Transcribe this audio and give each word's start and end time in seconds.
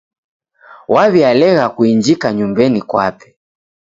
Waw'ialegha 0.93 1.65
kuinjika 1.75 2.27
nyumbenyi 2.37 2.81
kwape. 2.89 3.27